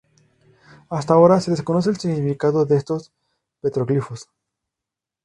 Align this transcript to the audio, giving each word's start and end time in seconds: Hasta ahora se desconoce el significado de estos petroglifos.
Hasta 0.89 1.13
ahora 1.13 1.39
se 1.41 1.51
desconoce 1.51 1.91
el 1.91 1.99
significado 1.99 2.65
de 2.65 2.75
estos 2.75 3.13
petroglifos. 3.61 4.31